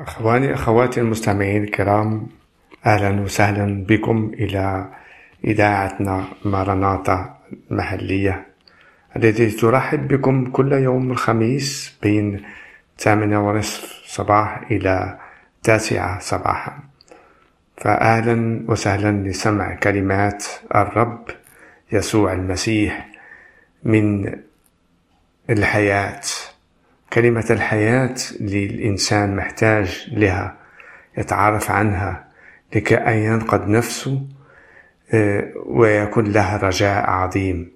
[0.00, 2.26] أخواني أخواتي المستمعين الكرام
[2.86, 4.88] أهلا وسهلا بكم إلى
[5.44, 7.38] إذاعتنا مارناطا
[7.70, 8.46] المحلية
[9.16, 12.42] التي ترحب بكم كل يوم الخميس بين
[12.98, 15.18] الثامنة ونصف صباح إلى
[15.56, 16.78] التاسعة صباحا.
[17.76, 20.44] فأهلا وسهلا لسمع كلمات
[20.74, 21.24] الرب
[21.92, 23.08] يسوع المسيح
[23.84, 24.34] من
[25.50, 26.20] الحياة.
[27.12, 30.56] كلمة الحياة للإنسان محتاج لها
[31.18, 32.24] يتعرف عنها
[32.74, 34.22] لكي ينقذ نفسه
[35.14, 37.72] آه، ويكون لها رجاء عظيم.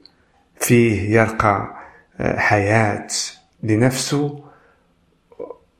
[0.60, 1.74] فيه يلقى
[2.20, 3.06] آه، حياة
[3.62, 4.44] لنفسه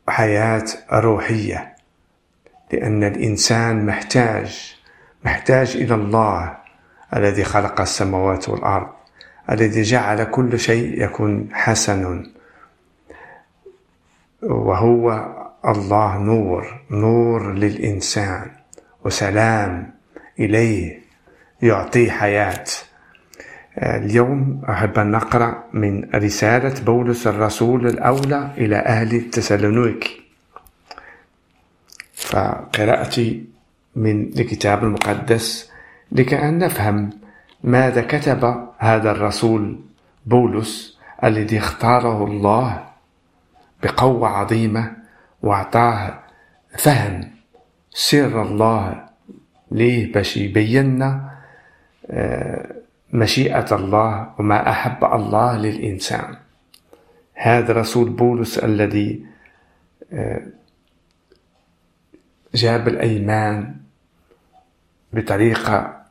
[0.09, 1.75] حياة روحية.
[2.73, 4.77] لأن الإنسان محتاج
[5.25, 6.57] محتاج إلى الله
[7.17, 8.89] الذي خلق السماوات والأرض
[9.51, 12.34] الذي جعل كل شيء يكون حسن
[14.45, 15.27] وهو
[15.69, 18.51] الله نور نور للإنسان
[19.05, 19.91] وسلام
[20.41, 21.01] إليه
[21.63, 22.65] يعطيه حياة.
[23.79, 30.21] اليوم أحب أن نقرأ من رسالة بولس الرسول الأولى إلى أهل تسالونيكي
[32.15, 33.45] فقراءتي
[33.97, 35.71] من الكتاب المقدس
[36.13, 37.11] لكي أن نفهم
[37.65, 39.81] ماذا كتب هذا الرسول
[40.27, 42.85] بولس الذي اختاره الله
[43.85, 44.97] بقوة عظيمة
[45.43, 46.19] وأعطاه
[46.79, 47.31] فهم
[47.91, 49.09] سر الله
[49.71, 51.03] ليه باش يبين
[52.11, 52.75] آه،
[53.13, 56.37] مشيئة الله وما أحب الله للإنسان.
[57.35, 59.27] هذا رسول بولس الذي
[60.13, 60.43] آه،
[62.55, 63.77] جاب الأيمان
[65.13, 66.05] بطريقة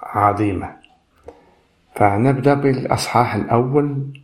[0.00, 0.76] عظيمة.
[1.94, 4.20] فنبدأ بالأصحاح الأول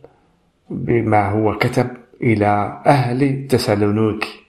[0.69, 4.45] بما هو كتب إلى أهل تسالونيكي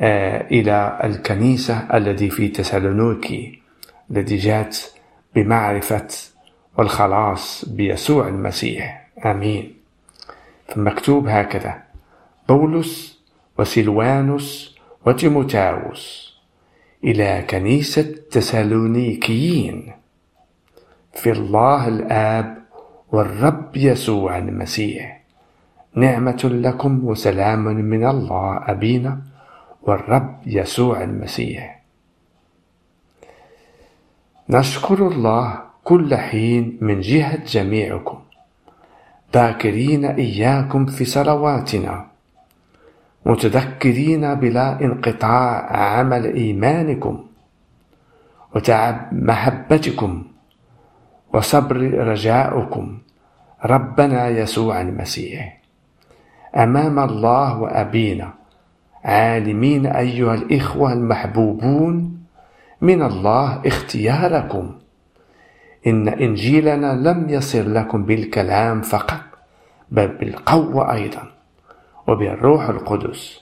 [0.00, 3.62] آه، إلى الكنيسة التي في تسالونيكي
[4.10, 4.92] التي جاءت
[5.34, 6.08] بمعرفة
[6.78, 9.08] والخلاص بيسوع المسيح.
[9.26, 9.74] آمين.
[10.68, 11.82] فمكتوب هكذا
[12.48, 13.20] بولس
[13.58, 16.36] وسلوانوس وتيموتاوس
[17.04, 19.92] إلى كنيسة تسالونيكيين.
[21.14, 22.58] في الله الآب
[23.12, 25.20] والرب يسوع المسيح.
[25.96, 29.20] نعمة لكم وسلام من الله أبينا
[29.82, 31.82] والرب يسوع المسيح.
[34.50, 38.18] نشكر الله كل حين من جهة جميعكم.
[39.34, 42.06] ذاكرين إياكم في صلواتنا.
[43.26, 47.24] متذكرين بلا انقطاع عمل إيمانكم.
[48.54, 50.24] وتعب محبتكم
[51.34, 51.76] وصبر
[52.08, 52.98] رجاؤكم.
[53.64, 55.65] ربنا يسوع المسيح.
[56.56, 58.34] أمام الله وأبينا.
[59.04, 62.18] عالمين أيها الإخوة المحبوبون
[62.80, 64.72] من الله اختياركم.
[65.86, 69.20] إن إنجيلنا لم يصل لكم بالكلام فقط
[69.90, 71.22] بل بالقوة أيضا
[72.08, 73.40] وبالروح القدس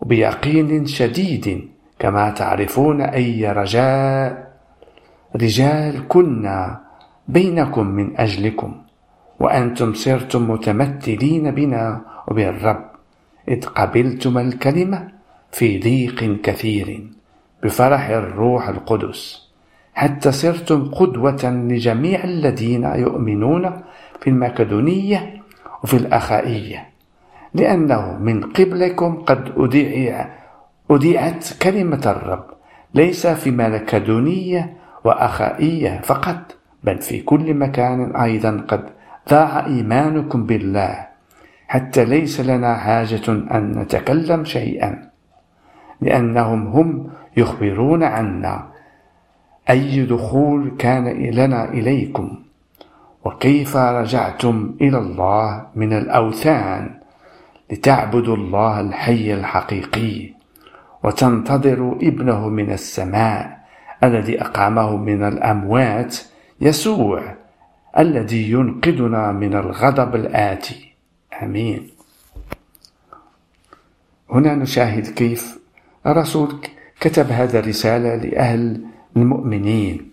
[0.00, 1.68] وبيقين شديد
[1.98, 4.52] كما تعرفون أي رجاء
[5.36, 6.80] رجال كنا
[7.28, 8.74] بينكم من أجلكم.
[9.40, 12.90] وأنتم صرتم متمثلين بنا وبالرب
[13.48, 15.08] إذ قبلتم الكلمة
[15.52, 17.06] في ضيق كثير
[17.62, 19.50] بفرح الروح القدس
[19.94, 23.82] حتى صرتم قدوة لجميع الذين يؤمنون
[24.20, 25.42] في المكدونية
[25.84, 26.88] وفي الأخائية
[27.54, 30.26] لأنه من قبلكم قد أدعي
[30.90, 32.44] أدعت كلمة الرب
[32.94, 41.06] ليس في مكدونية وأخائية فقط بل في كل مكان أيضا قد ضاع إيمانكم بالله.
[41.68, 45.10] حتى ليس لنا حاجة أن نتكلم شيئا.
[46.00, 48.66] لأنهم هم يخبرون عنا
[49.70, 52.38] أي دخول كان لنا إليكم.
[53.24, 57.00] وكيف رجعتم إلى الله من الأوثان
[57.72, 60.30] لتعبدوا الله الحي الحقيقي
[61.04, 63.58] وتنتظروا ابنه من السماء
[64.04, 66.16] الذي أقامه من الأموات
[66.60, 67.39] يسوع.
[67.98, 70.94] الذي ينقذنا من الغضب الآتي.
[71.42, 71.90] آمين.
[74.30, 75.58] هنا نشاهد كيف
[76.06, 76.60] الرسول
[77.00, 78.84] كتب هذا الرسالة لأهل
[79.16, 80.10] المؤمنين.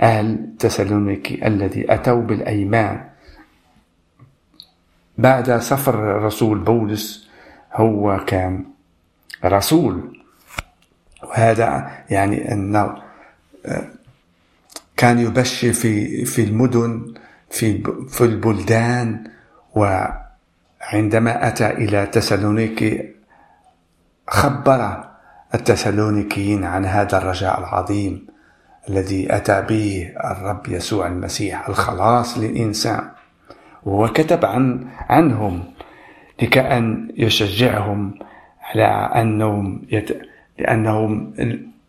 [0.00, 3.04] أهل تسالونيكي الذي أتوا بالأيمان.
[5.18, 7.28] بعد سفر الرسول بولس
[7.72, 8.64] هو كان
[9.44, 10.20] رسول.
[11.22, 12.52] وهذا يعني
[13.66, 13.90] آه،
[14.96, 17.14] كان يبشر في في المدن
[17.50, 19.24] في في البلدان
[19.76, 20.04] و
[20.80, 23.14] عندما أتى إلى تسالونيكي
[24.28, 25.04] خبر
[25.54, 28.26] التسالونيكيين عن هذا الرجاء العظيم
[28.88, 33.10] الذي أتى به الرب يسوع المسيح الخلاص للإنسان.
[33.82, 35.64] وهو كتب عن عنهم
[36.42, 38.18] لكأن يشجعهم
[38.62, 38.86] على
[39.22, 40.22] أنهم يت...
[40.58, 41.34] لأنهم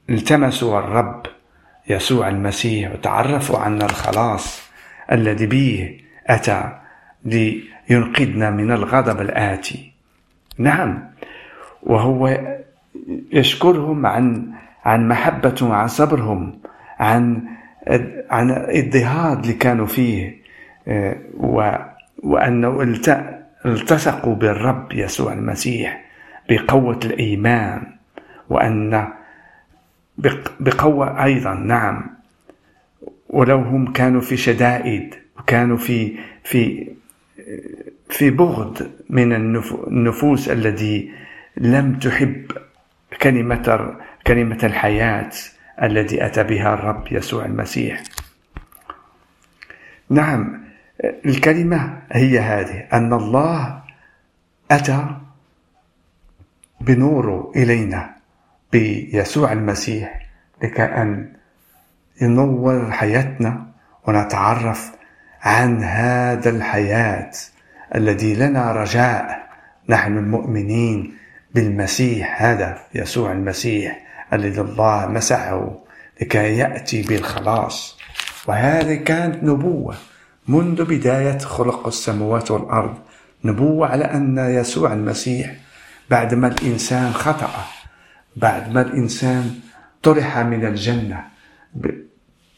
[0.09, 1.25] التمسوا الرب
[1.87, 4.61] يسوع المسيح وتعرفوا عن الخلاص
[5.11, 6.71] الذي به أتى
[7.25, 9.91] لينقذنا من الغضب الآتي.
[10.57, 11.03] نعم
[11.83, 12.39] وهو
[13.31, 14.51] يشكرهم عن
[14.85, 16.59] عن محبتهم عن صبرهم
[16.99, 17.43] عن
[18.29, 20.37] عن الاضطهاد اللي كانوا فيه
[22.23, 22.81] وأنه
[23.65, 26.05] التصقوا بالرب يسوع المسيح
[26.49, 27.81] بقوة الإيمان
[28.49, 29.07] وأن
[30.59, 32.15] بقوة أيضا نعم.
[33.29, 36.91] ولو هم كانوا في شدائد وكانوا في في
[38.09, 41.11] في بغض من النفوس الذي
[41.57, 42.51] لم تحب
[43.21, 43.97] كلمة
[44.27, 45.31] كلمة الحياة
[45.83, 48.03] الذي أتى بها الرب يسوع المسيح.
[50.09, 50.61] نعم
[51.25, 53.81] الكلمة هي هذه أن الله
[54.71, 55.05] أتى
[56.81, 58.14] بنوره إلينا.
[58.75, 60.27] بيسوع المسيح
[60.63, 61.33] لكأن
[62.21, 63.67] ينور حياتنا
[64.07, 64.91] ونتعرف
[65.41, 67.31] عن هذا الحياة
[67.95, 69.45] الذي لنا رجاء.
[69.89, 71.17] نحن المؤمنين
[71.53, 74.01] بالمسيح هذا يسوع المسيح
[74.33, 75.79] الذي الله مسحه
[76.21, 77.97] لكي يأتي بالخلاص.
[78.47, 79.95] وهذه كانت نبوة
[80.47, 82.97] منذ بداية خلق السماوات والأرض.
[83.45, 85.53] نبوة على أن يسوع المسيح
[86.09, 87.74] بعدما الإنسان خطأ
[88.35, 89.59] بعدما الإنسان
[90.03, 91.27] طرح من الجنة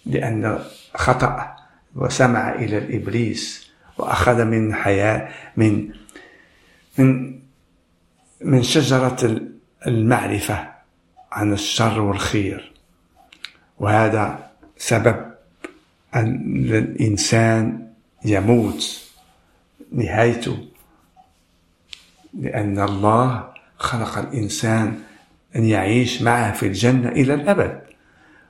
[0.05, 0.59] لأن
[0.95, 1.55] خطأ
[1.95, 5.89] وسمع إلى الإبليس وأخذ من حياة من
[6.97, 7.39] من
[8.41, 9.41] من شجرة
[9.87, 10.67] المعرفة
[11.31, 12.71] عن الشر والخير.
[13.79, 15.31] وهذا سبب
[16.15, 17.87] أن الإنسان
[18.25, 19.01] يموت
[19.91, 20.67] نهايته.
[22.39, 24.99] لأن الله خلق الإنسان
[25.57, 27.81] أن يعيش معه في الجنة إلى الأبد.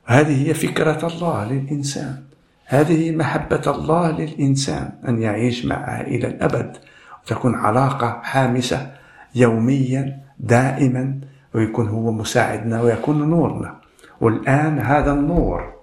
[0.05, 2.23] هذه هي فكرة الله للإنسان.
[2.65, 6.77] هذه محبة الله للإنسان أن يعيش معه إلى الأبد.
[7.23, 8.91] وتكون علاقة حامسة
[9.35, 11.19] يوميا دائما
[11.53, 13.75] ويكون هو مساعدنا ويكون نورنا.
[14.21, 15.73] والآن هذا النور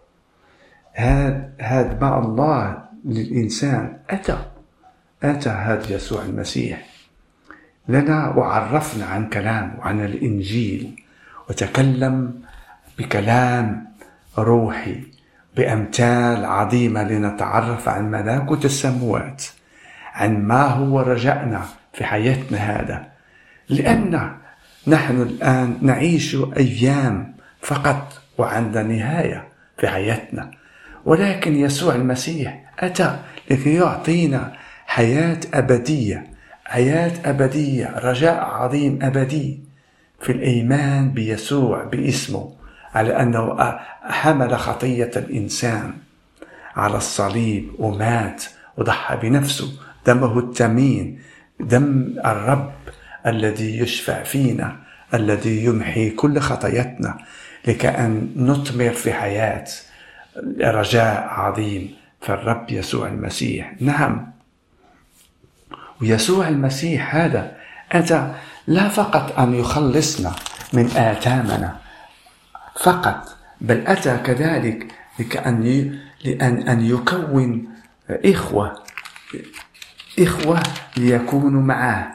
[0.92, 4.38] هذا هذا ما الله للإنسان أتى.
[5.22, 6.86] أتى هذا يسوع المسيح.
[7.88, 11.03] لنا وعرفنا عن كلام وعن الإنجيل.
[11.48, 12.42] وتكلم
[12.98, 13.86] بكلام
[14.38, 15.02] روحي
[15.56, 19.44] بأمثال عظيمة لنتعرف عن ملكوت السموات
[20.12, 21.62] عن ما هو رجعنا
[21.92, 23.06] في حياتنا هذا.
[23.68, 24.30] لأن
[24.86, 29.48] نحن الآن نعيش أيام فقط وعند نهاية
[29.78, 30.50] في حياتنا.
[31.04, 33.18] ولكن يسوع المسيح أتى
[33.50, 34.52] لكي يعطينا
[34.86, 36.26] حياة أبدية
[36.64, 39.63] حياة أبدية رجاء عظيم أبدي.
[40.24, 42.52] في الإيمان بيسوع باسمه
[42.94, 45.94] على أنه حمل خطية الإنسان
[46.76, 48.44] على الصليب ومات
[48.76, 49.72] وضحى بنفسه.
[50.06, 51.20] دمه الثمين
[51.60, 52.72] دم الرب
[53.26, 54.76] الذي يشفع فينا
[55.14, 57.18] الذي يمحي كل خطاياتنا
[57.66, 59.64] لكأن نثمر في حياة
[60.60, 63.72] رجاء عظيم في الرب يسوع المسيح.
[63.80, 64.32] نعم.
[66.02, 67.56] ويسوع المسيح هذا
[67.92, 68.34] أتى
[68.66, 70.32] لا فقط أن يخلصنا
[70.72, 71.76] من آثامنا
[72.80, 75.64] فقط بل أتى كذلك لكأن
[76.24, 77.68] لأن أن يكون
[78.10, 78.82] إخوة
[80.18, 80.62] إخوة
[80.96, 82.14] ليكونوا معه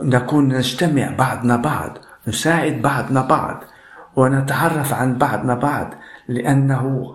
[0.00, 3.64] نكون نجتمع بعضنا بعض نساعد بعضنا بعض
[4.16, 5.94] ونتعرف عن بعضنا بعض
[6.28, 7.14] لأنه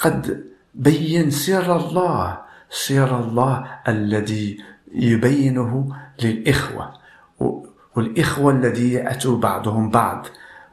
[0.00, 2.38] قد بين سر الله
[2.70, 4.58] سر الله الذي
[4.94, 6.92] يبينه للإخوة.
[7.96, 10.26] والإخوة الذي يأتوا بعضهم بعض.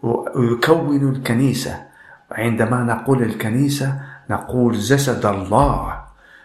[0.04, 1.86] ويكونوا الكنيسة.
[2.32, 4.00] وعندما نقول الكنيسة
[4.30, 6.02] نقول جسد الله.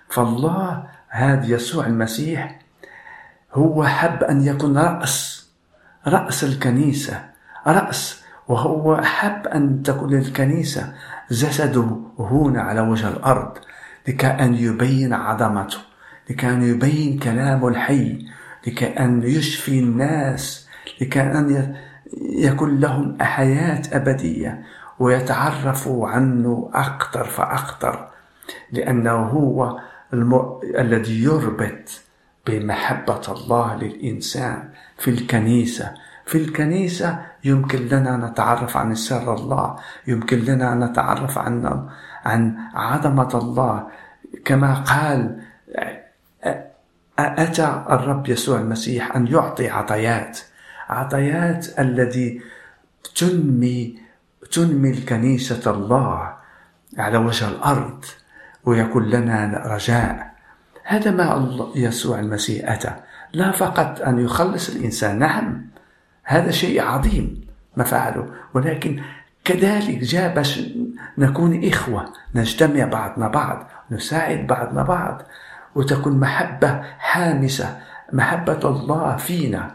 [0.09, 2.59] فالله هذا يسوع المسيح
[3.55, 5.49] هو حب أن يكون رأس.
[6.07, 7.25] رأس الكنيسة.
[7.67, 8.23] رأس.
[8.49, 10.95] وهو حب أن تكون الكنيسة.
[11.31, 13.59] جسده هنا على وجه الأرض.
[14.09, 15.79] لكأن يبين عظمته.
[16.31, 18.27] لكأن يبين كلامه الحي.
[18.67, 20.69] لكأن يشفي الناس
[21.01, 21.75] لكأن
[22.23, 24.63] يكون لهم حياة أبدية
[24.99, 28.09] ويتعرفوا عنه أكثر فأكثر
[28.73, 29.81] لأنه هو
[30.13, 30.61] الم...
[30.79, 32.01] الذي يربط
[32.47, 35.95] بمحبة الله للإنسان في الكنيسة.
[36.27, 39.77] في الكنيسة يمكن لنا نتعرف عن سر الله
[40.07, 41.87] يمكن لنا نتعرف عن
[42.25, 43.87] عن عظمة الله.
[44.45, 45.41] كما قال
[47.23, 50.39] أتى الرب يسوع المسيح أن يعطي عطيات
[50.89, 52.43] عطيات الذي
[53.17, 53.99] تنمي
[54.53, 56.35] تنمي الكنيسة الله
[56.99, 58.05] على وجه الأرض
[58.65, 60.33] ويكون لنا رجاء.
[60.85, 62.95] هذا ما يسوع المسيح أتى.
[63.33, 65.67] لا فقط أن يخلص الإنسان نعم
[66.25, 67.41] هذا شيء عظيم
[67.77, 69.03] ما فعله ولكن
[69.45, 70.61] كذلك جاء باش
[71.19, 75.23] نكون إخوة نجتمع بعضنا بعض نساعد بعضنا بعض.
[75.75, 77.81] وتكون محبة حامسة
[78.13, 79.75] محبة الله فينا.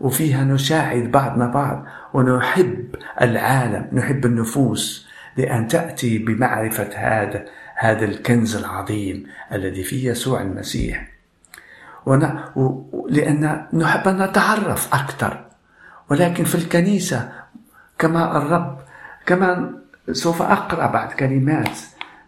[0.00, 7.44] وفيها نساعد بعضنا بعض ونحب العالم نحب النفوس لأن تأتي بمعرفة هذا
[7.76, 11.08] هذا الكنز العظيم الذي في يسوع المسيح.
[13.08, 15.44] لأن نحب أن نتعرف أكثر.
[16.10, 17.32] ولكن في الكنيسة
[17.98, 18.78] كما الرب
[19.26, 19.72] كما
[20.12, 21.78] سوف أقرأ بعض كلمات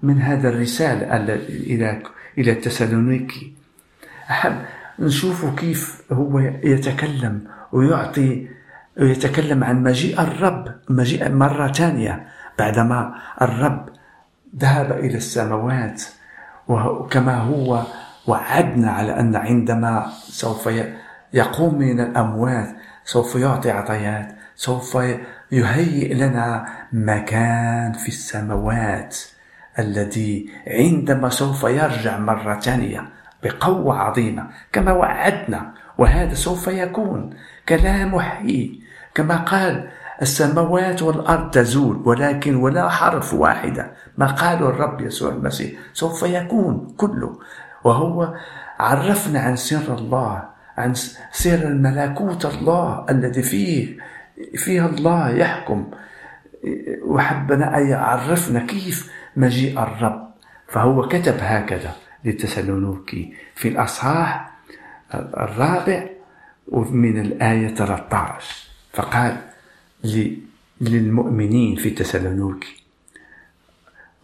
[0.03, 1.17] من هذا الرسالة
[1.49, 2.03] إلى
[2.39, 3.55] إلى التسالونيكي
[4.31, 4.57] أحب
[4.99, 8.49] نشوف كيف هو يتكلم ويعطي
[9.01, 12.27] ويتكلم عن مجيء الرب مجيء مرة ثانية
[12.59, 13.89] بعدما الرب
[14.59, 16.03] ذهب إلى السماوات.
[16.69, 17.83] وكما هو
[18.27, 20.69] وعدنا على أن عندما سوف
[21.33, 22.69] يقوم من الأموات
[23.05, 24.99] سوف يعطي عطيات سوف
[25.53, 29.17] يهيئ لنا مكان في السماوات.
[29.81, 33.09] الذي عندما سوف يرجع مرة ثانية
[33.43, 37.31] بقوة عظيمة كما وعدنا وهذا سوف يكون
[37.69, 38.81] كلام حي
[39.15, 39.89] كما قال
[40.23, 43.91] السماوات والأرض تزول ولكن ولا حرف واحدة.
[44.19, 47.39] ما قاله الرب يسوع المسيح سوف يكون كله.
[47.85, 48.35] وهو
[48.81, 50.43] عرفنا عن سر الله
[50.79, 50.95] عن
[51.33, 53.97] سر الملكوت الله الذي فيه
[54.57, 55.91] فيها الله يحكم.
[57.07, 59.11] وحبنا أن يعرفنا كيف
[59.41, 60.31] مجيء الرب.
[60.69, 64.51] فهو كتب هكذا لتسالونيكي في الأصحاح
[65.15, 66.07] الرابع
[66.69, 69.37] ومن الآية 13 فقال
[70.81, 72.77] للمؤمنين في تسالونيكي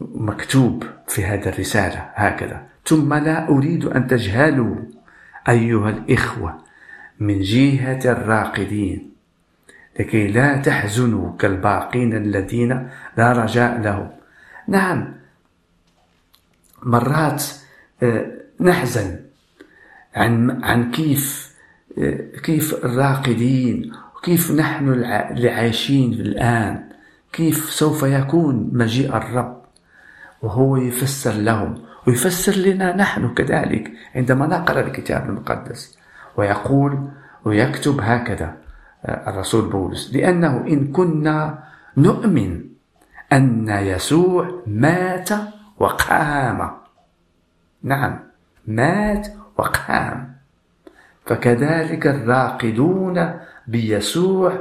[0.00, 4.76] مكتوب في هذه الرسالة هكذا ثم لا أريد أن تجهلوا
[5.48, 6.58] أيها الإخوة
[7.20, 9.10] من جهة الراقدين
[10.00, 14.10] لكي لا تحزنوا كالباقين الذين لا رجاء لهم.
[14.68, 15.14] نعم.
[16.82, 17.44] مرات
[18.02, 18.26] آه،
[18.60, 19.20] نحزن
[20.14, 21.54] عن عن كيف
[21.98, 26.88] آه، كيف الراقدين وكيف نحن اللي عايشين الآن
[27.32, 29.62] كيف سوف يكون مجيء الرب
[30.42, 31.74] وهو يفسر لهم
[32.06, 35.98] ويفسر لنا نحن كذلك عندما نقرأ الكتاب المقدس
[36.36, 37.08] ويقول
[37.44, 38.56] ويكتب هكذا
[39.04, 41.58] آه، الرسول بولس لأنه إن كنا
[41.96, 42.75] نؤمن
[43.32, 45.28] أن يسوع مات
[45.78, 46.70] وقام.
[47.82, 48.18] نعم
[48.66, 49.28] مات
[49.58, 50.36] وقام.
[51.26, 53.34] فكذلك الراقدون
[53.66, 54.52] بيسوع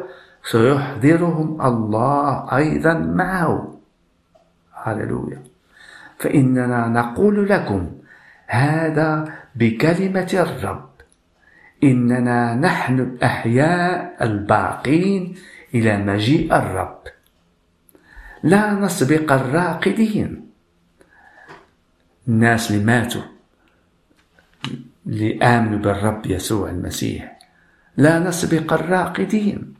[0.44, 3.80] سيحضرهم الله أيضا معه.
[4.74, 5.44] هللويا.
[6.20, 7.92] فإننا نقول لكم
[8.48, 10.90] هذا بكلمة الرب.
[11.84, 15.36] إننا نحن الأحياء الباقين
[15.74, 17.15] إلى مجيء الرب.
[18.46, 20.46] لا نسبق الراقدين.
[22.28, 23.22] الناس اللي ماتوا
[25.08, 27.40] اللي آمنوا بالرب يسوع المسيح
[27.98, 29.74] لا نسبق الراقدين.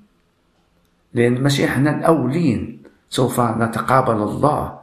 [1.14, 4.80] لأن المسيح إحنا الأولين سوف نتقابل الله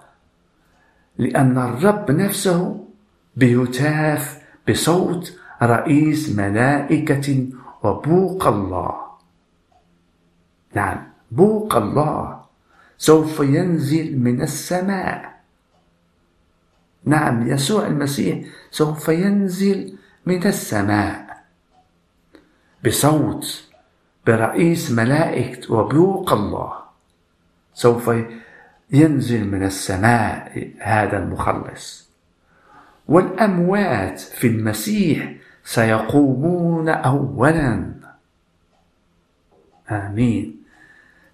[1.19, 2.89] لأن الرب نفسه
[3.37, 7.47] بهتاف بصوت رئيس ملائكة
[7.83, 8.95] وبوق الله.
[10.75, 12.42] نعم بوق الله.
[13.03, 15.41] سوف ينزل من السماء.
[17.05, 21.45] نعم يسوع المسيح سوف ينزل من السماء.
[22.87, 23.69] بصوت
[24.27, 26.73] برئيس ملائكة وبوق الله
[27.75, 28.11] سوف
[28.91, 32.09] ينزل من السماء هذا المخلص.
[33.09, 37.95] والأموات في المسيح سيقومون أولا.
[39.91, 40.62] آمين.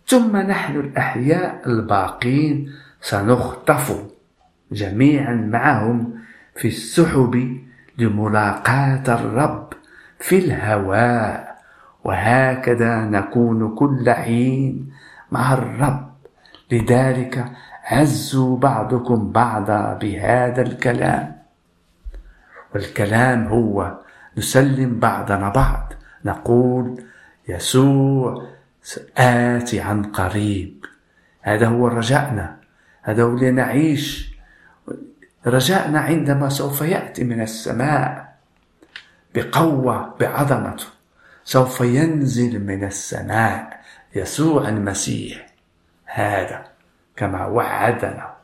[0.08, 4.04] ثم نحن الأحياء الباقين سنخطف
[4.72, 6.14] جميعا معهم
[6.56, 7.58] في السحب
[7.98, 9.72] لملاقاة الرب
[10.18, 11.58] في الهواء
[12.04, 14.90] وهكذا نكون كل حين
[15.32, 16.08] مع الرب.
[16.72, 17.44] لذلك
[17.84, 21.36] عزوا بعضكم بعضا بهذا الكلام.
[22.74, 23.98] والكلام هو
[24.38, 25.92] نسلم بعضنا بعض
[26.24, 27.02] نقول
[27.48, 28.57] يسوع
[29.18, 30.84] آتي عن قريب.
[31.42, 32.56] هذا هو رجائنا
[33.02, 34.32] هذا هو لنعيش
[35.46, 38.36] رجائنا عندما سوف يأتي من السماء
[39.34, 40.84] بقوة بعظمته
[41.44, 43.80] سوف ينزل من السماء
[44.14, 45.46] يسوع المسيح.
[46.04, 46.64] هذا
[47.16, 48.34] كما وعدنا.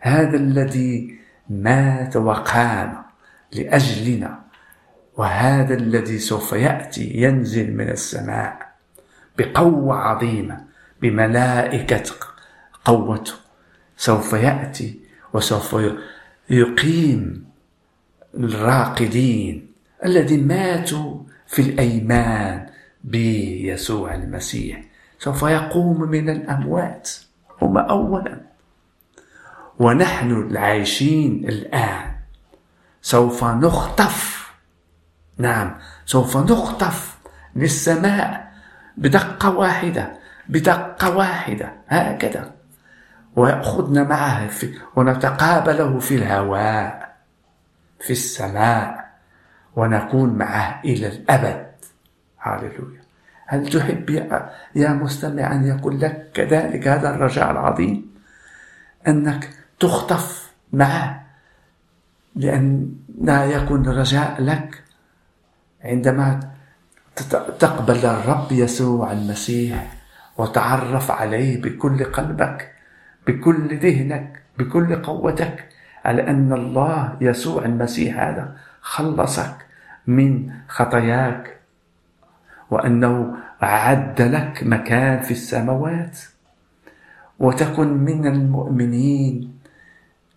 [0.00, 1.18] هذا الذي
[1.50, 3.02] مات وقام
[3.52, 4.38] لأجلنا.
[5.16, 8.63] وهذا الذي سوف يأتي ينزل من السماء.
[9.38, 10.64] بقوة عظيمة
[11.02, 12.14] بملائكه
[12.84, 13.32] قوته
[13.96, 15.00] سوف يأتي
[15.32, 15.76] وسوف
[16.50, 17.44] يقيم
[18.34, 19.72] الراقدين
[20.04, 22.66] الذين ماتوا في الأيمان
[23.04, 24.84] بيسوع المسيح.
[25.18, 27.10] سوف يقوم من الأموات.
[27.62, 28.40] هم اولا.
[29.78, 32.14] ونحن العايشين الآن.
[33.02, 34.50] سوف نخطف.
[35.38, 37.18] نعم سوف نخطف
[37.56, 38.43] للسماء.
[38.96, 40.12] بدقة واحدة
[40.48, 42.52] بدقة واحدة هكذا.
[43.36, 47.16] ويأخذنا معه في ونتقابله في الهواء
[48.00, 49.10] في السماء
[49.76, 51.66] ونكون معه إلى الأبد.
[52.38, 53.04] هللويا
[53.46, 54.10] هل تحب
[54.74, 58.14] يا مستمع أن يكون لك كذلك هذا الرجاء العظيم؟
[59.08, 61.26] أنك تخطف معه
[62.36, 64.82] لأن لا يكون رجاء لك
[65.84, 66.53] عندما
[67.58, 69.92] تقبل الرب يسوع المسيح
[70.38, 72.72] وتعرف عليه بكل قلبك
[73.26, 75.68] بكل ذهنك بكل قوتك
[76.04, 79.56] على أن الله يسوع المسيح هذا خلصك
[80.06, 81.56] من خطاياك
[82.70, 86.18] وأنه أعد لك مكان في السماوات
[87.38, 89.58] وتكن من المؤمنين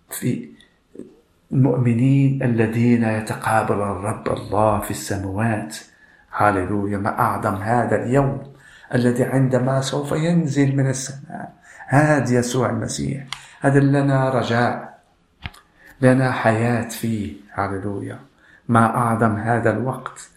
[0.10, 0.50] في
[1.52, 5.78] المؤمنين الذين يتقابل الرب الله في السماوات.
[6.38, 8.54] هاللويا ما أعظم هذا اليوم
[8.96, 11.54] الذي عندما سوف ينزل من السماء.
[11.88, 13.24] هذا يسوع المسيح
[13.62, 15.00] هذا لنا رجاء
[16.02, 17.34] لنا حياة فيه.
[17.54, 18.20] هاللويا
[18.70, 20.30] ما أعظم هذا الوقت.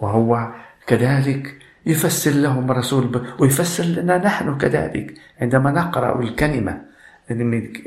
[0.00, 0.52] وهو
[0.86, 5.14] كذلك يفسر لهم رسول ويفسر لنا نحن كذلك.
[5.40, 6.80] عندما نقرأ الكلمة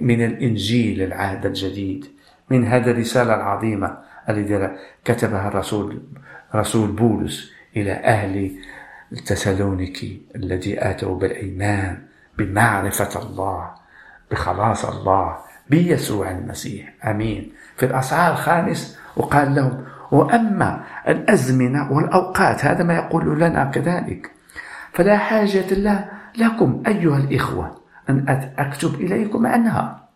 [0.02, 2.06] من الإنجيل العهد الجديد
[2.50, 3.98] من هذه الرسالة العظيمة
[4.30, 6.02] التي كتبها الرسول
[6.56, 8.52] رسول بولس إلى أهل
[9.26, 11.98] تسالونيكي الذي آتوا بالإيمان
[12.38, 13.72] بمعرفة الله
[14.32, 15.38] بخلاص الله
[15.70, 17.52] بيسوع المسيح آمين.
[17.78, 24.32] في الأصحاح الخامس وقال لهم وأما الأزمنة والأوقات هذا ما يقول لنا كذلك.
[24.94, 25.66] فلا حاجة
[26.38, 28.26] لكم أيها الإخوة أن
[28.58, 30.08] أكتب إليكم عنها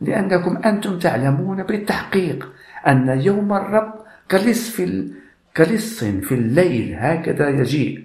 [0.00, 2.52] لأنكم أنتم تعلمون بالتحقيق
[2.86, 3.94] أن يوم الرب
[4.30, 5.10] كلص في
[5.56, 8.04] كلص في الليل هكذا يجيء.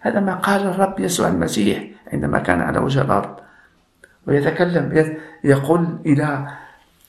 [0.00, 3.36] هذا ما قال الرب يسوع المسيح عندما كان على وجه الأرض.
[4.26, 6.48] ويتكلم يقول إلى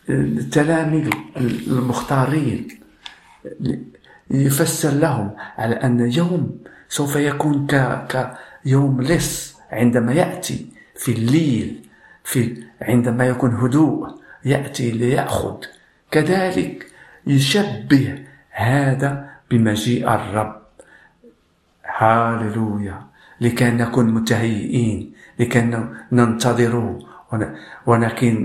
[0.09, 1.09] التلاميذ
[1.67, 2.67] المختارين
[4.31, 6.57] يفسر لهم على أن يوم
[6.89, 7.67] سوف يكون
[8.07, 11.87] كيوم لص عندما يأتي في الليل
[12.23, 14.07] في عندما يكون هدوء
[14.45, 15.57] يأتي ليأخذ.
[16.11, 16.91] كذلك
[17.27, 20.61] يشبه هذا بمجيء الرب.
[21.85, 23.01] هاللويا
[23.41, 25.13] لكي نكون متهيئين.
[25.39, 25.61] لكي
[26.11, 26.99] ننتظره
[27.85, 28.35] ولكن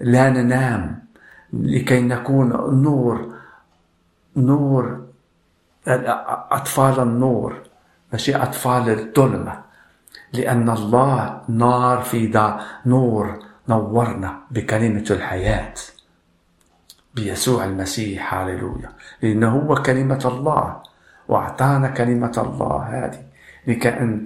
[0.00, 1.04] لا ننام.
[1.52, 2.48] لكي نكون
[2.82, 3.34] نور.
[4.36, 5.06] نور
[5.86, 7.62] أطفال النور.
[8.12, 9.60] ماشي أطفال الظلمة.
[10.32, 13.38] لأن الله نار في دا نور.
[13.68, 15.74] نورنا بكلمة الحياة.
[17.14, 18.92] بيسوع المسيح هاللويا
[19.22, 20.76] لأنه هو كلمة الله
[21.28, 23.22] وأعطانا كلمة الله هذه.
[23.66, 24.24] لكأن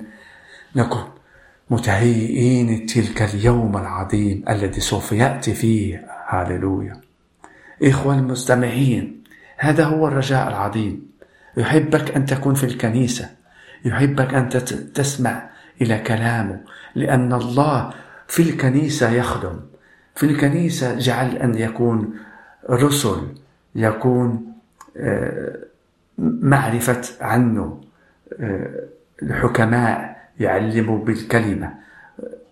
[0.77, 1.05] نكون
[1.71, 6.07] متهيئين تلك اليوم العظيم الذي سوف يأتي فيه.
[6.29, 7.01] هاللويا
[7.83, 9.25] إخوة المستمعين
[9.59, 11.07] هذا هو الرجاء العظيم.
[11.57, 13.31] يحبك أن تكون في الكنيسة.
[13.85, 14.49] يحبك أن
[14.95, 16.61] تسمع إلى كلامه.
[16.95, 17.91] لأن الله
[18.29, 19.61] في الكنيسة يخدم.
[20.15, 22.15] في الكنيسة جعل أن يكون
[22.71, 23.35] رسل
[23.75, 24.53] يكون
[24.97, 25.57] آه،
[26.19, 27.81] معرفة عنه
[28.41, 28.85] آه،
[29.23, 31.75] الحكماء يعلموا بالكلمة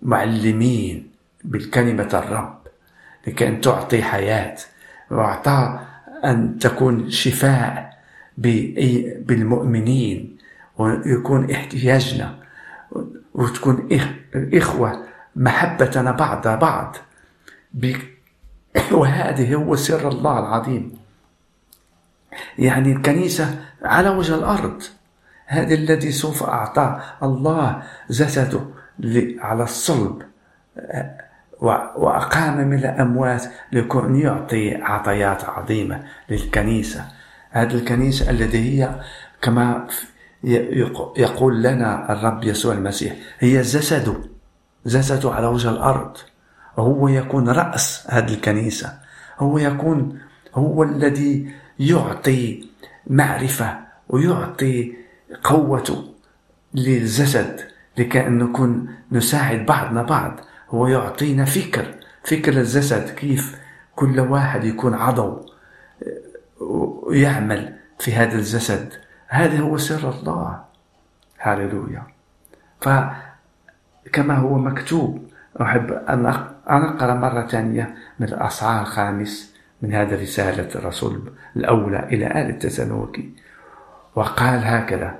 [0.03, 1.11] معلمين
[1.45, 2.59] بالكلمة الرب
[3.27, 4.57] لكي أن تعطي حياة
[5.11, 5.81] وأعطى
[6.25, 7.99] أن تكون شفاء
[8.39, 10.37] بالمؤمنين
[10.79, 12.39] ويكون احتياجنا
[13.35, 13.89] وتكون
[14.35, 15.05] إخوة
[15.37, 16.97] محبتنا بعض بعض
[18.93, 20.99] وهذه هو سر الله العظيم.
[22.59, 24.83] يعني الكنيسة على وجه الأرض
[25.47, 28.61] هذا الذي سوف أعطاه الله جسده
[29.39, 30.23] على الصلب
[31.97, 37.05] وأقام من الأموات لكون يعطي عطيات عظيمة للكنيسة.
[37.51, 39.01] هذه الكنيسة التي هي
[39.43, 39.87] كما
[41.17, 44.15] يقول لنا الرب يسوع المسيح هي جسده
[44.87, 46.17] جسده على وجه الأرض.
[46.79, 48.99] هو يكون رأس هذه الكنيسة.
[49.39, 50.19] هو يكون
[50.55, 52.69] هو الذي يعطي
[53.07, 54.95] معرفة ويعطي
[55.45, 56.15] قوة
[56.75, 57.61] للجسد
[57.99, 60.41] لكي نكون نساعد بعضنا بعض.
[60.71, 63.59] هو يعطينا فكر فكر الجسد كيف
[63.97, 65.47] كل واحد يكون عضو
[66.61, 68.93] ويعمل في هذا الجسد.
[69.29, 70.65] هذا هو سر الله.
[71.41, 72.03] هاللويا.
[72.81, 75.31] فكما هو مكتوب
[75.61, 82.51] أحب أن أقرأ مرة ثانية من الأصحاح الخامس من هذه رسالة الرسول الأولى إلى آل
[82.51, 83.31] التسالونيكي
[84.15, 85.19] وقال هكذا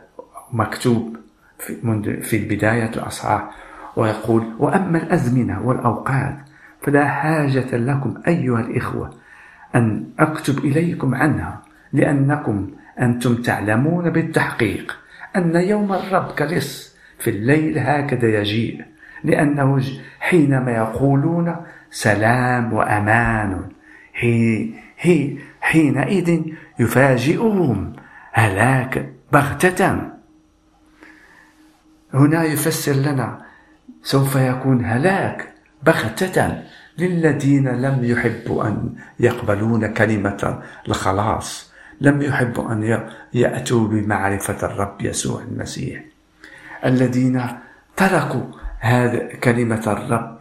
[0.53, 1.17] مكتوب
[1.59, 3.51] في, منذ في بداية الأصحاح
[3.97, 6.37] ويقول وأما الأزمنة والأوقات
[6.83, 9.11] فلا حاجة لكم أيها الإخوة
[9.75, 14.99] أن أكتب إليكم عنها لأنكم أنتم تعلمون بالتحقيق
[15.37, 18.85] أن يوم الرب كلص في الليل هكذا يجيء.
[19.25, 19.83] لأنه
[20.21, 21.57] حينما يقولون
[21.91, 23.69] سلام وأمان.
[24.15, 26.41] هي هي حينئذ
[26.79, 27.93] يفاجئهم
[28.33, 30.11] هلاك بغتة.
[32.15, 33.43] هنا يفسر لنا
[34.03, 36.63] سوف يكون هلاك بغتة
[36.99, 46.03] للذين لم يحبوا أن يقبلون كلمة الخلاص لم يحبوا أن يأتوا بمعرفة الرب يسوع المسيح.
[46.85, 47.47] الذين
[47.97, 48.47] تركوا
[48.83, 50.39] هذا كلمة الرب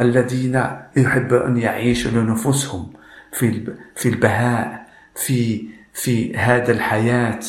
[0.00, 0.62] الذين
[0.96, 2.92] يحب أن يعيشوا لنفوسهم
[3.32, 7.40] في في البهاء في في هذا الحياة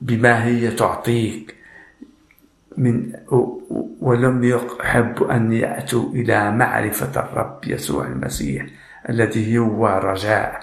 [0.00, 1.54] بما هي تعطيك.
[2.76, 3.12] من
[4.00, 8.66] ولم يحب أن يأتوا إلى معرفة الرب يسوع المسيح
[9.08, 10.60] الذي هو رجاء.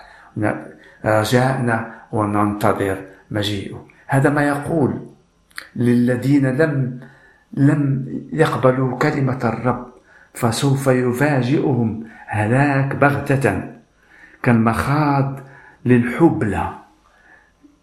[1.06, 3.88] رجاءنا وننتظر مجيئه.
[4.08, 5.08] هذا ما يقول
[5.76, 7.00] للذين لم
[7.54, 9.88] لم يقبلوا كلمة الرب
[10.34, 13.74] فسوف يفاجئهم هلاك بغتة
[14.44, 15.40] كالمخاض
[15.86, 16.74] للحبلى.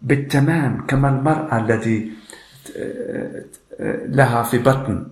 [0.01, 2.11] بالتمام كما المرأة التي
[4.09, 5.07] لها في بطن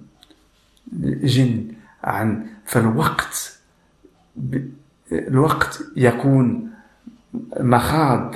[1.03, 1.67] جن
[2.03, 3.59] عن فالوقت
[5.11, 6.71] الوقت يكون
[7.59, 8.35] مخاض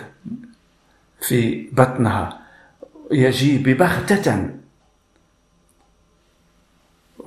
[1.21, 2.39] في بطنها
[3.11, 4.58] يجي ببغتة.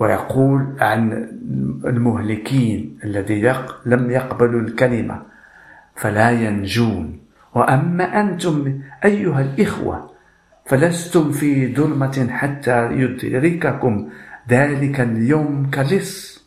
[0.01, 1.13] ويقول عن
[1.85, 3.55] المهلكين الذي
[3.87, 5.23] لم يقبلوا الكلمة
[5.97, 7.19] فلا ينجون.
[7.55, 10.11] وأما أنتم أيها الإخوة
[10.67, 14.09] فلستم في ظلمة حتى يدرككم
[14.49, 16.43] ذلك اليوم كلص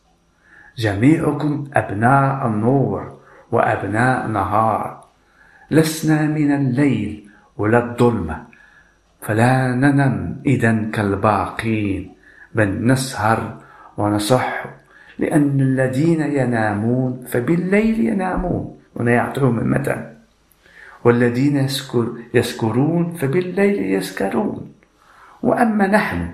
[0.77, 3.19] جميعكم أبناء النور
[3.51, 5.05] وأبناء نهار.
[5.71, 8.43] لسنا من الليل ولا الظلمة
[9.21, 12.14] فلا ننم إذا كالباقين.
[12.55, 13.57] بل نسهر
[13.97, 14.65] ونصح
[15.19, 20.15] لأن الذين ينامون فبالليل ينامون هنا يعطيهم مثل
[21.03, 24.73] والذين يسكر يسكرون فبالليل يسكرون.
[25.43, 26.33] وأما نحن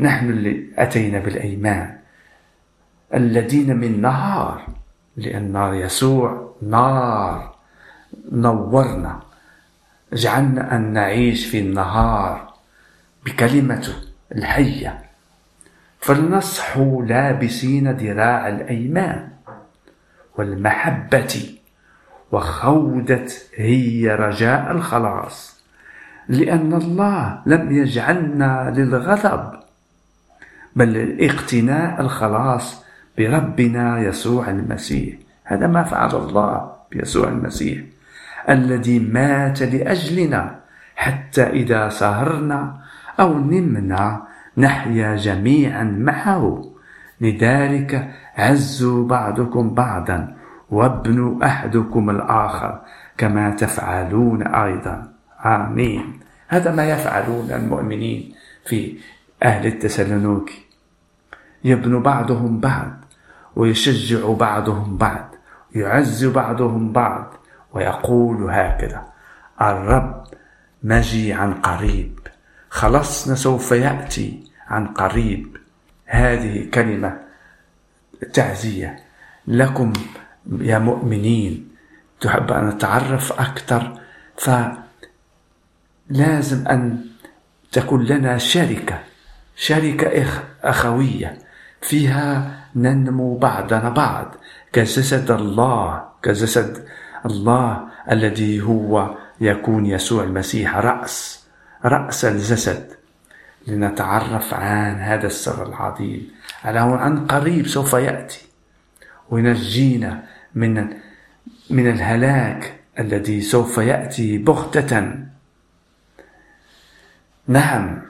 [0.00, 1.98] نحن اللي أتينا بالأيمان
[3.14, 4.66] الذين من نهار
[5.16, 7.54] لأن يسوع نار
[8.32, 9.20] نورنا
[10.12, 12.54] جعلنا أن نعيش في النهار
[13.26, 14.09] بكلمته.
[14.36, 14.98] الحية
[16.00, 19.28] فلنصحوا لابسين ذراع الأيمان
[20.38, 21.54] والمحبة
[22.32, 25.60] وخودت هي رجاء الخلاص
[26.28, 29.60] لأن الله لم يجعلنا للغضب
[30.76, 32.84] بل لاقتناء الخلاص
[33.18, 35.14] بربنا يسوع المسيح.
[35.44, 37.80] هذا ما فعل الله بيسوع المسيح
[38.48, 40.60] الذي مات لأجلنا
[40.96, 42.79] حتى إذا سهرنا
[43.20, 44.22] أو نمنا
[44.56, 46.64] نحيا جميعا معه.
[47.20, 50.36] لذلك عزوا بعضكم بعضا
[50.70, 52.80] وابنوا أحدكم الآخر
[53.18, 55.12] كما تفعلون أيضا.
[55.46, 56.20] آمين.
[56.48, 58.98] هذا ما يفعلون المؤمنين في
[59.42, 60.50] أهل التسالونيك
[61.64, 62.90] يبنوا بعضهم بعض
[63.56, 65.34] ويشجع بعضهم بعض
[65.74, 67.34] يعز بعضهم بعض
[67.72, 69.02] ويقول هكذا
[69.62, 70.24] الرب
[70.82, 72.19] مجي عن قريب.
[72.70, 75.56] خلصنا سوف يأتي عن قريب.
[76.06, 77.18] هذه كلمة
[78.32, 78.98] تعزية.
[79.46, 79.92] لكم
[80.60, 81.68] يا مؤمنين
[82.20, 84.00] تحب أن نتعرف أكثر؟
[86.10, 87.04] فلازم أن
[87.72, 88.98] تكون لنا شركة
[89.56, 90.26] شركة
[90.62, 91.38] أخوية.
[91.80, 94.34] فيها ننمو بعضنا بعض.
[94.72, 96.86] كجسد الله كجسد
[97.26, 101.39] الله الذي هو يكون يسوع المسيح رأس.
[101.84, 102.90] رأس الجسد
[103.66, 106.30] لنتعرف عن هذا السر العظيم.
[106.64, 108.40] على عن قريب سوف يأتي
[109.30, 110.22] وينجينا
[110.54, 110.88] من
[111.70, 115.18] من الهلاك الذي سوف يأتي بغتة.
[117.48, 118.02] نعم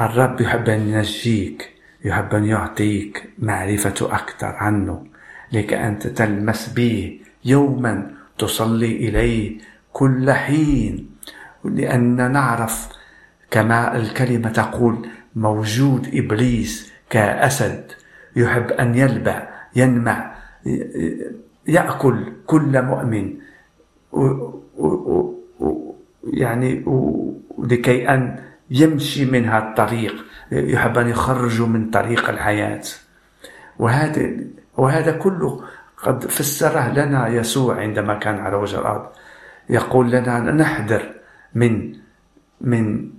[0.00, 1.72] الرب يحب أن ينجيك
[2.04, 5.06] يحب أن يعطيك معرفة أكثر عنه
[5.52, 9.58] لك أنت تلمس به يوما تصلي إليه
[9.92, 11.11] كل حين.
[11.64, 12.88] لأن نعرف
[13.50, 17.92] كما الكلمة تقول موجود إبليس كأسد
[18.36, 20.34] يحب أن يلبع ينمع
[21.66, 23.36] يأكل كل مؤمن.
[26.24, 26.84] يعني
[27.58, 28.38] لكي أن
[28.70, 30.14] يمشي من هذا الطريق
[30.52, 32.82] يحب أن يخرجوا من طريق الحياة.
[33.78, 34.30] وهذا
[34.76, 35.60] وهذا كله
[35.96, 39.06] قد فسره لنا يسوع عندما كان على وجه الأرض.
[39.70, 41.21] يقول لنا نحذر
[41.54, 41.92] من
[42.60, 43.10] من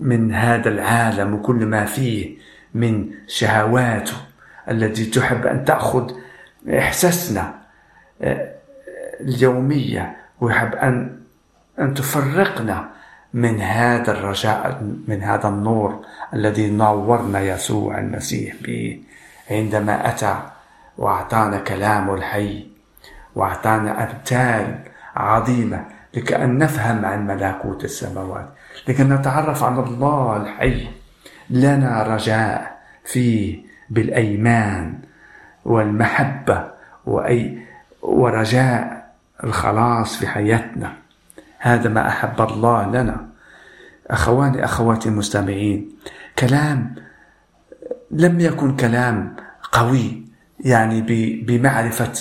[0.00, 2.36] من هذا العالم وكل ما فيه
[2.74, 4.16] من شهواته
[4.70, 6.12] التي تحب أن تأخذ
[6.68, 7.54] إحساسنا
[8.22, 8.54] آه،
[9.20, 11.20] اليومية ويحب أن
[11.78, 12.88] أن تفرقنا
[13.34, 19.00] من هذا الرجاء من هذا النور الذي نورنا يسوع المسيح به
[19.50, 20.42] عندما أتى
[20.98, 22.66] وأعطانا كلامه الحي
[23.34, 24.78] وأعطانا أبتال
[25.16, 25.84] عظيمة
[26.16, 28.48] لكأن نفهم عن ملكوت السماوات.
[28.88, 30.86] لكي نتعرف على الله الحي.
[31.50, 34.98] لنا رجاء فيه بالأيمان
[35.64, 36.70] والمحبة
[37.06, 37.58] وأي
[38.02, 39.10] ورجاء
[39.44, 40.92] الخلاص في حياتنا.
[41.58, 43.28] هذا ما أحب الله لنا.
[44.10, 45.90] أخواني أخواتي المستمعين
[46.38, 46.94] كلام
[48.10, 49.36] لم يكن كلام
[49.72, 50.24] قوي
[50.60, 51.02] يعني
[51.46, 52.12] بمعرفة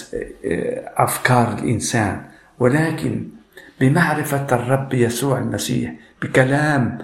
[0.46, 2.22] آه، أفكار الإنسان.
[2.60, 3.28] ولكن
[3.84, 6.98] بمعرفة الرب يسوع المسيح بكلام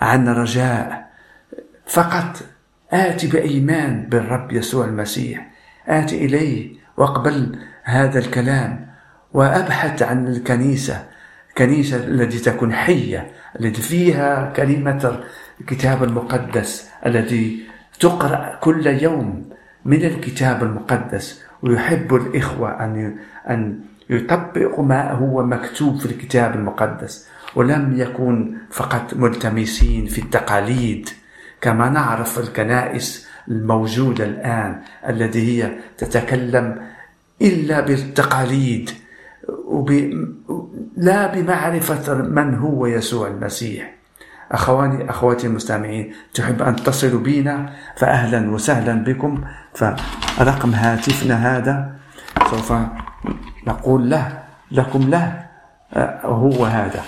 [0.00, 1.10] عن رجاء.
[1.86, 2.36] فقط
[2.92, 5.50] آتي بإيمان بالرب يسوع المسيح.
[5.88, 8.86] آتي إليه واقبل هذا الكلام
[9.32, 11.06] وأبحث عن الكنيسة
[11.58, 15.20] كنيسة التي تكون حية التي فيها كلمة
[15.60, 17.62] الكتاب المقدس التي
[18.00, 19.50] تقرأ كل يوم
[19.84, 21.42] من الكتاب المقدس.
[21.62, 23.18] ويحب الإخوة أن
[23.50, 31.08] أن يطبقوا ما هو مكتوب في الكتاب المقدس ولم يكن فقط ملتمسين في التقاليد
[31.60, 36.80] كما نعرف الكنائس الموجودة الآن التي هي تتكلم
[37.42, 38.90] إلا بالتقاليد
[39.64, 39.90] وب...
[40.96, 43.94] لا بمعرفة من هو يسوع المسيح.
[44.52, 49.44] أخواني أخواتي المستمعين تحب أن تصلوا بنا فأهلا وسهلا بكم.
[49.74, 51.92] فرقم هاتفنا هذا
[52.50, 52.72] سوف
[53.66, 55.46] نقول له لكم له
[55.92, 57.02] آه، هو هذا.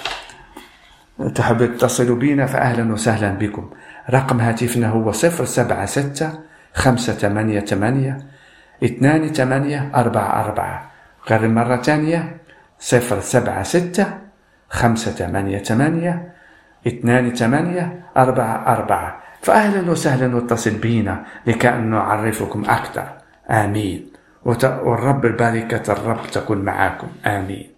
[1.34, 3.70] تحب تتصلوا بنا فأهلا وسهلا بكم.
[4.10, 6.32] رقم هاتفنا هو صفر سبعة ستة
[6.74, 8.18] خمسة ثمانية ثمانية
[8.84, 10.90] اثنان ثمانية أربعة أربعة.
[11.30, 12.36] غير مرة ثانية
[12.78, 14.06] صفر سبعة ستة
[14.70, 16.32] خمسة ثمانية ثمانية
[16.86, 19.22] اثنان ثمانية أربعة أربعة.
[19.42, 23.06] فأهلا وسهلا واتصل بنا لكي نعرفكم أكثر.
[23.50, 24.11] آمين.
[24.44, 27.71] والرب البركة الرب تكون معكم آمين.